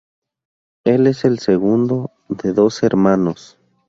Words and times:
El 0.83 1.05
es 1.05 1.25
el 1.25 1.37
segundo 1.37 2.09
de 2.27 2.53
doce 2.53 2.87
hermanos. 2.87 3.59